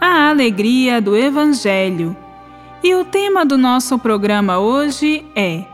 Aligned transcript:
a 0.00 0.30
alegria 0.30 1.00
do 1.00 1.14
Evangelho. 1.14 2.16
E 2.82 2.94
o 2.94 3.04
tema 3.04 3.44
do 3.44 3.58
nosso 3.58 3.98
programa 3.98 4.58
hoje 4.58 5.26
é: 5.36 5.64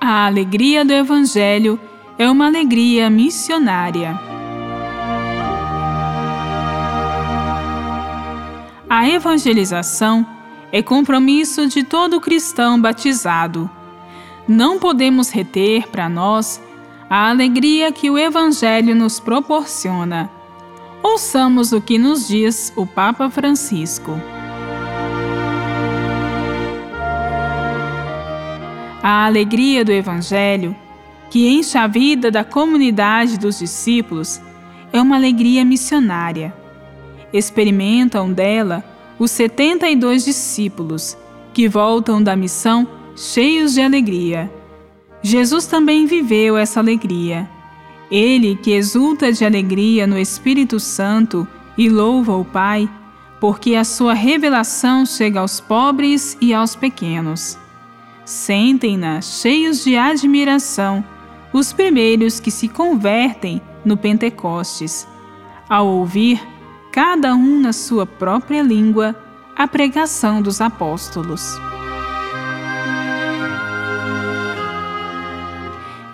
A 0.00 0.24
alegria 0.26 0.84
do 0.84 0.92
Evangelho 0.92 1.78
é 2.18 2.30
uma 2.30 2.46
alegria 2.46 3.10
missionária. 3.10 4.18
A 8.88 9.06
evangelização 9.08 10.26
é 10.72 10.80
compromisso 10.80 11.66
de 11.66 11.84
todo 11.84 12.20
cristão 12.20 12.80
batizado. 12.80 13.68
Não 14.48 14.78
podemos 14.78 15.28
reter 15.28 15.88
para 15.88 16.08
nós 16.08 16.62
a 17.10 17.28
alegria 17.28 17.92
que 17.92 18.08
o 18.08 18.16
Evangelho 18.16 18.94
nos 18.94 19.20
proporciona. 19.20 20.35
Ouçamos 21.08 21.70
o 21.70 21.80
que 21.80 21.98
nos 21.98 22.26
diz 22.26 22.72
o 22.74 22.84
Papa 22.84 23.30
Francisco. 23.30 24.20
A 29.00 29.24
alegria 29.24 29.84
do 29.84 29.92
Evangelho, 29.92 30.74
que 31.30 31.48
enche 31.48 31.78
a 31.78 31.86
vida 31.86 32.28
da 32.28 32.42
comunidade 32.42 33.38
dos 33.38 33.60
discípulos, 33.60 34.40
é 34.92 35.00
uma 35.00 35.14
alegria 35.14 35.64
missionária. 35.64 36.52
Experimentam 37.32 38.32
dela 38.32 38.84
os 39.16 39.30
72 39.30 40.24
discípulos, 40.24 41.16
que 41.54 41.68
voltam 41.68 42.20
da 42.20 42.34
missão 42.34 42.86
cheios 43.14 43.74
de 43.74 43.80
alegria. 43.80 44.52
Jesus 45.22 45.66
também 45.66 46.04
viveu 46.04 46.56
essa 46.58 46.80
alegria. 46.80 47.48
Ele 48.10 48.54
que 48.56 48.72
exulta 48.72 49.32
de 49.32 49.44
alegria 49.44 50.06
no 50.06 50.18
Espírito 50.18 50.78
Santo 50.78 51.46
e 51.76 51.88
louva 51.88 52.36
o 52.36 52.44
Pai, 52.44 52.88
porque 53.40 53.74
a 53.74 53.84
sua 53.84 54.14
revelação 54.14 55.04
chega 55.04 55.40
aos 55.40 55.60
pobres 55.60 56.36
e 56.40 56.54
aos 56.54 56.76
pequenos. 56.76 57.58
Sentem-na 58.24 59.20
cheios 59.20 59.84
de 59.84 59.96
admiração 59.96 61.04
os 61.52 61.72
primeiros 61.72 62.40
que 62.40 62.50
se 62.50 62.68
convertem 62.68 63.60
no 63.84 63.96
Pentecostes, 63.96 65.06
ao 65.68 65.86
ouvir, 65.86 66.40
cada 66.92 67.34
um 67.34 67.60
na 67.60 67.72
sua 67.72 68.06
própria 68.06 68.62
língua, 68.62 69.14
a 69.56 69.66
pregação 69.66 70.40
dos 70.40 70.60
apóstolos. 70.60 71.58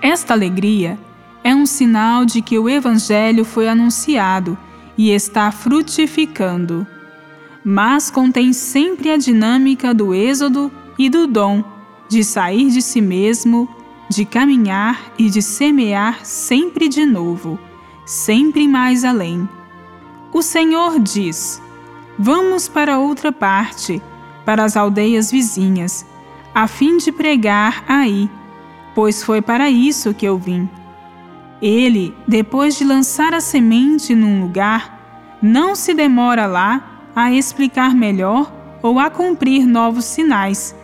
Esta 0.01 0.35
alegria 0.35 0.99
é 1.45 1.55
um 1.55 1.67
sinal 1.67 2.25
de 2.25 2.41
que 2.41 2.59
o 2.59 2.69
Evangelho 2.69 3.45
foi 3.45 3.69
anunciado 3.69 4.57
e 4.97 5.11
está 5.11 5.51
frutificando. 5.51 6.87
Mas 7.65 8.11
contém 8.11 8.53
sempre 8.53 9.11
a 9.11 9.17
dinâmica 9.17 9.95
do 9.95 10.15
êxodo 10.15 10.71
e 10.99 11.09
do 11.09 11.27
dom, 11.27 11.65
de 12.09 12.23
sair 12.25 12.71
de 12.71 12.83
si 12.83 13.01
mesmo, 13.01 13.69
de 14.09 14.25
caminhar 14.25 15.13
e 15.19 15.31
de 15.31 15.41
semear 15.41 16.25
sempre 16.25 16.89
de 16.89 17.07
novo, 17.07 17.59
sempre 18.05 18.69
mais 18.69 19.05
além. 19.05 19.49
O 20.33 20.43
Senhor 20.43 20.99
diz: 20.99 21.63
Vamos 22.19 22.69
para 22.69 22.99
outra 22.99 23.33
parte, 23.33 24.03
para 24.45 24.65
as 24.65 24.77
aldeias 24.77 25.31
vizinhas, 25.31 26.05
a 26.55 26.67
fim 26.67 26.99
de 26.99 27.13
pregar 27.13 27.85
aí 27.89 28.29
pois 28.95 29.23
foi 29.23 29.41
para 29.41 29.71
isso 29.71 30.15
que 30.15 30.27
eu 30.27 30.39
vim. 30.39 30.69
Ele, 31.63 32.13
depois 32.27 32.77
de 32.77 32.85
lançar 32.85 33.33
a 33.33 33.41
semente 33.41 34.17
num 34.17 34.43
lugar, 34.43 35.39
não 35.41 35.77
se 35.77 35.95
demora 35.95 36.45
lá 36.45 37.05
a 37.15 37.31
explicar 37.31 37.95
melhor 37.95 38.53
ou 38.83 38.99
a 38.99 39.09
cumprir 39.09 39.65
novos 39.65 40.05
sinais, 40.05 40.75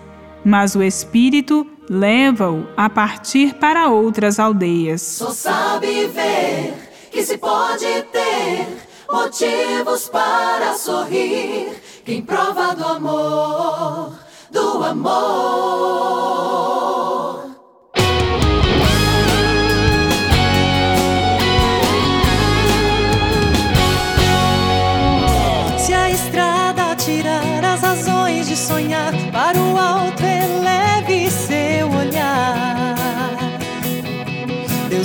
mas 0.45 0.77
o 0.77 0.83
Espírito 0.83 1.67
leva-o 1.91 2.65
a 2.77 2.89
partir 2.89 3.55
para 3.55 3.89
outras 3.89 4.39
aldeias. 4.39 5.03
Só 5.03 5.33
sabe 5.33 6.07
ver 6.07 6.75
que 7.11 7.25
se 7.25 7.37
pode 7.39 7.85
ter 8.13 8.69
motivos 9.11 10.09
para 10.09 10.75
sorrir 10.75 11.73
quem 12.05 12.23
prova 12.23 12.77
do 12.77 12.85
amor, 12.85 14.13
do 14.53 14.85
amor. 14.85 16.39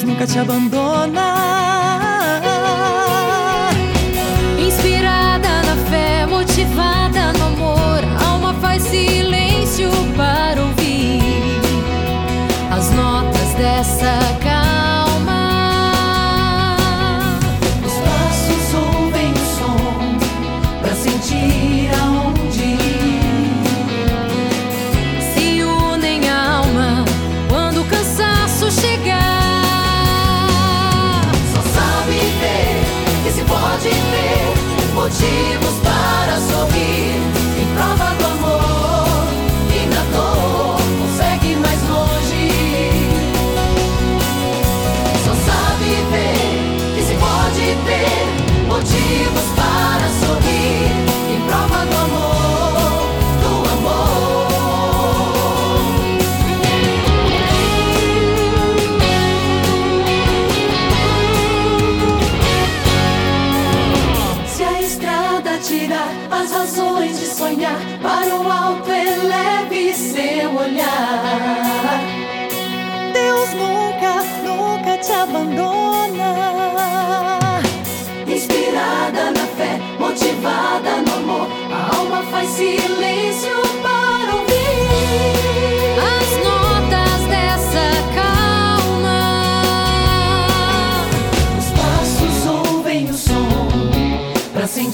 Nunca 0.04 0.26
te 0.26 0.40
abandona. 0.40 1.36
Inspirada 4.58 5.62
na 5.64 5.76
fé, 5.90 6.26
motivada 6.26 7.34
no 7.34 7.46
amor, 7.48 8.04
a 8.20 8.30
alma 8.32 8.54
faz 8.56 8.84
silêncio 8.84 9.90
para 10.16 10.62
ouvir 10.62 11.22
as 12.72 12.90
notas 12.92 13.54
dessa 13.56 14.33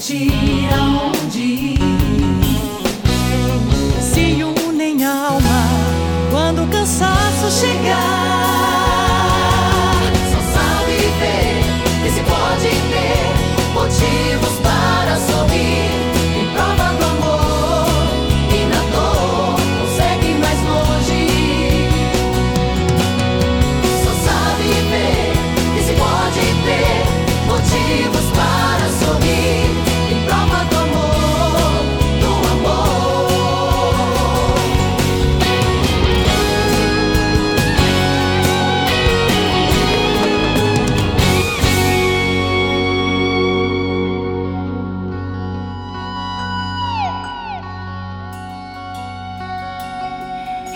sentir 0.00 0.68
aonde 0.72 1.38
ir. 1.38 1.78
Se 4.00 4.42
unem 4.42 5.04
alma 5.04 5.68
quando 6.30 6.64
o 6.64 6.68
cansaço 6.68 7.50
chegar. 7.60 8.49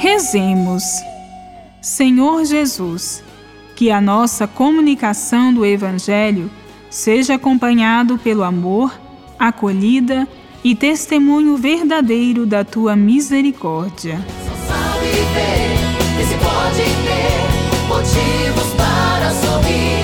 Rezemos. 0.05 1.03
Senhor 1.81 2.45
Jesus, 2.45 3.25
que 3.75 3.91
a 3.91 4.03
nossa 4.03 4.47
comunicação 4.47 5.51
do 5.51 5.65
Evangelho 5.65 6.51
seja 6.91 7.37
acompanhado 7.37 8.19
pelo 8.19 8.43
amor, 8.43 8.93
acolhida 9.39 10.29
e 10.63 10.75
testemunho 10.75 11.57
verdadeiro 11.57 12.45
da 12.45 12.63
tua 12.63 12.95
misericórdia. 12.95 14.23
Só 14.45 14.75
sabe 14.75 15.07
ver 15.33 16.19
que 16.19 16.27
se 16.27 16.35
pode 16.35 16.83
ter 17.07 17.89
motivos 17.89 18.75
para 18.77 19.31
sorrir. 19.31 20.04